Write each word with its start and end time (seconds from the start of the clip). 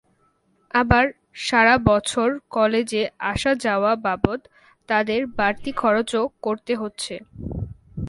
আবার 0.73 1.05
সারা 1.33 1.77
বছর 1.85 2.39
কলেজে 2.49 3.09
আসা-যাওয়া 3.19 3.95
বাবদ 3.95 4.39
তাঁদের 4.87 5.27
বাড়তি 5.27 5.71
খরচও 5.71 6.29
করতে 6.41 6.75
হচ্ছে। 6.75 7.19